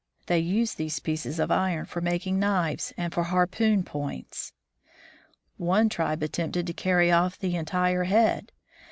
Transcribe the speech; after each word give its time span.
They 0.25 0.39
used 0.39 0.77
these 0.79 0.97
pieces 0.97 1.37
of 1.39 1.51
iron 1.51 1.85
for 1.85 2.01
making 2.01 2.39
knives 2.39 2.91
and 2.97 3.13
for 3.13 3.21
harpoon 3.25 3.83
points. 3.83 4.51
One 5.57 5.89
tribe 5.89 6.23
attempted 6.23 6.65
to 6.65 6.73
carry 6.73 7.11
off 7.11 7.37
the 7.37 7.55
entire 7.55 8.05
head. 8.05 8.51